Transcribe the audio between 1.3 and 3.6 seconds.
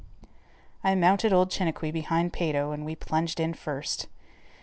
old Chiniquy behind Peyto and we plunged in